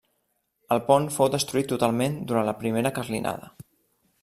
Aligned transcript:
El 0.75 0.79
pont 0.87 1.05
fou 1.17 1.29
destruït 1.35 1.69
totalment 1.73 2.17
durant 2.33 2.51
la 2.51 2.57
primera 2.65 2.95
carlinada. 2.99 3.55